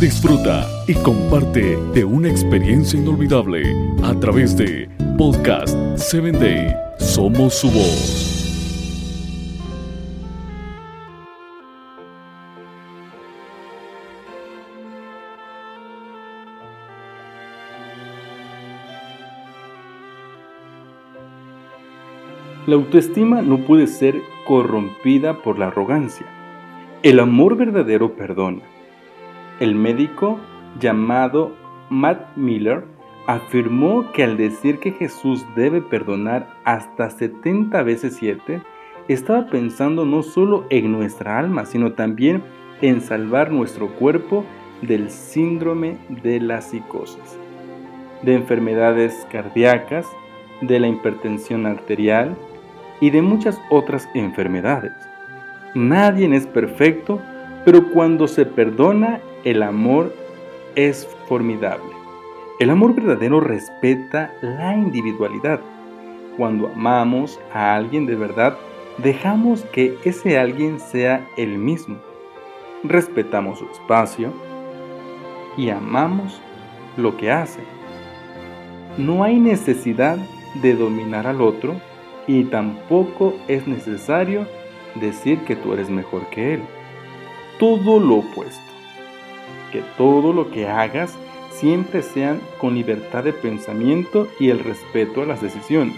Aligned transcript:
Disfruta 0.00 0.68
y 0.86 0.94
comparte 0.94 1.76
de 1.94 2.04
una 2.04 2.28
experiencia 2.28 2.98
inolvidable 2.98 3.62
a 4.02 4.14
través 4.20 4.56
de 4.56 4.88
Podcast 5.16 5.76
7 5.96 6.32
Day. 6.32 6.74
Somos 6.98 7.54
su 7.54 7.70
voz. 7.70 8.34
La 22.66 22.76
autoestima 22.76 23.42
no 23.42 23.58
puede 23.58 23.86
ser 23.86 24.20
corrompida 24.46 25.42
por 25.42 25.58
la 25.58 25.68
arrogancia. 25.68 26.26
El 27.02 27.20
amor 27.20 27.56
verdadero 27.56 28.16
perdona. 28.16 28.73
El 29.60 29.76
médico 29.76 30.40
llamado 30.80 31.52
Matt 31.88 32.36
Miller 32.36 32.84
afirmó 33.26 34.10
que 34.12 34.24
al 34.24 34.36
decir 34.36 34.80
que 34.80 34.90
Jesús 34.90 35.44
debe 35.54 35.80
perdonar 35.80 36.48
hasta 36.64 37.08
70 37.08 37.82
veces 37.84 38.16
7, 38.18 38.62
estaba 39.08 39.46
pensando 39.46 40.04
no 40.04 40.22
solo 40.22 40.64
en 40.70 40.90
nuestra 40.90 41.38
alma, 41.38 41.66
sino 41.66 41.92
también 41.92 42.42
en 42.82 43.00
salvar 43.00 43.52
nuestro 43.52 43.88
cuerpo 43.88 44.44
del 44.82 45.10
síndrome 45.10 45.98
de 46.08 46.40
la 46.40 46.60
psicosis, 46.60 47.38
de 48.22 48.34
enfermedades 48.34 49.26
cardíacas, 49.30 50.06
de 50.60 50.80
la 50.80 50.88
hipertensión 50.88 51.66
arterial, 51.66 52.36
y 53.00 53.10
de 53.10 53.22
muchas 53.22 53.60
otras 53.70 54.08
enfermedades. 54.14 54.92
Nadie 55.74 56.34
es 56.34 56.46
perfecto, 56.46 57.20
pero 57.64 57.90
cuando 57.90 58.28
se 58.28 58.46
perdona, 58.46 59.20
el 59.44 59.62
amor 59.62 60.14
es 60.74 61.06
formidable. 61.28 61.92
El 62.58 62.70
amor 62.70 62.94
verdadero 62.94 63.40
respeta 63.40 64.32
la 64.40 64.74
individualidad. 64.74 65.60
Cuando 66.38 66.68
amamos 66.68 67.38
a 67.52 67.74
alguien 67.74 68.06
de 68.06 68.16
verdad, 68.16 68.56
dejamos 68.98 69.62
que 69.64 69.98
ese 70.04 70.38
alguien 70.38 70.80
sea 70.80 71.26
el 71.36 71.58
mismo. 71.58 71.98
Respetamos 72.82 73.58
su 73.58 73.66
espacio 73.66 74.32
y 75.58 75.68
amamos 75.68 76.40
lo 76.96 77.16
que 77.16 77.30
hace. 77.30 77.60
No 78.96 79.24
hay 79.24 79.38
necesidad 79.38 80.16
de 80.54 80.74
dominar 80.74 81.26
al 81.26 81.42
otro 81.42 81.74
y 82.26 82.44
tampoco 82.44 83.34
es 83.48 83.66
necesario 83.66 84.46
decir 84.94 85.40
que 85.40 85.56
tú 85.56 85.74
eres 85.74 85.90
mejor 85.90 86.30
que 86.30 86.54
Él. 86.54 86.62
Todo 87.58 88.00
lo 88.00 88.16
opuesto. 88.16 88.73
Que 89.72 89.82
todo 89.96 90.32
lo 90.32 90.50
que 90.50 90.68
hagas 90.68 91.16
siempre 91.50 92.02
sean 92.02 92.40
con 92.58 92.74
libertad 92.74 93.24
de 93.24 93.32
pensamiento 93.32 94.28
y 94.38 94.50
el 94.50 94.58
respeto 94.60 95.22
a 95.22 95.26
las 95.26 95.40
decisiones. 95.40 95.96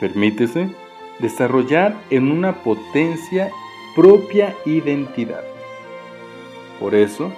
Permítese 0.00 0.70
desarrollar 1.18 1.96
en 2.10 2.30
una 2.30 2.62
potencia 2.62 3.50
propia 3.96 4.54
identidad. 4.64 5.42
Por 6.78 6.94
eso, 6.94 7.32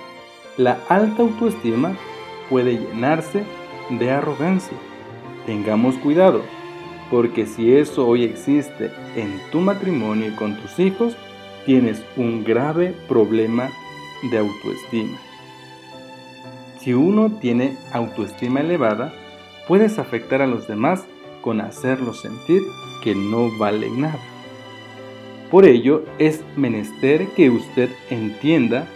la 0.56 0.78
alta 0.88 1.22
autoestima 1.22 1.96
puede 2.50 2.78
llenarse 2.78 3.44
de 3.88 4.10
arrogancia. 4.10 4.76
Tengamos 5.46 5.96
cuidado 5.96 6.42
porque 7.10 7.44
si 7.44 7.74
eso 7.74 8.06
hoy 8.06 8.24
existe 8.24 8.90
en 9.16 9.40
tu 9.50 9.60
matrimonio 9.60 10.28
y 10.28 10.36
con 10.36 10.56
tus 10.56 10.78
hijos, 10.78 11.16
tienes 11.66 12.02
un 12.16 12.44
grave 12.44 12.94
problema 13.08 13.68
de 14.22 14.38
autoestima. 14.38 15.18
Si 16.80 16.94
uno 16.94 17.30
tiene 17.40 17.76
autoestima 17.92 18.60
elevada, 18.60 19.12
puedes 19.68 19.98
afectar 19.98 20.42
a 20.42 20.46
los 20.46 20.66
demás 20.66 21.04
con 21.42 21.60
hacerlos 21.60 22.22
sentir 22.22 22.62
que 23.02 23.14
no 23.14 23.56
valen 23.58 24.00
nada. 24.00 24.18
Por 25.50 25.66
ello 25.66 26.04
es 26.18 26.44
menester 26.56 27.26
que 27.28 27.50
usted 27.50 27.90
entienda 28.08 28.86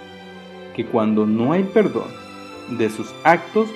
que 0.74 0.86
cuando 0.86 1.26
no 1.26 1.52
hay 1.52 1.64
perdón 1.64 2.08
de 2.78 2.90
sus 2.90 3.14
actos, 3.24 3.68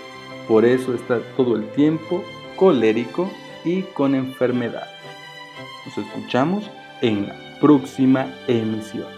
por 0.47 0.65
eso 0.65 0.95
está 0.95 1.21
todo 1.37 1.57
el 1.57 1.69
tiempo 1.73 2.23
colérico 2.57 3.31
y 3.65 3.83
con 3.83 4.15
enfermedad. 4.15 4.89
Nos 5.85 5.99
escuchamos 5.99 6.71
en 7.03 7.29
la 7.29 7.59
próxima 7.61 8.35
emisión. 8.47 9.18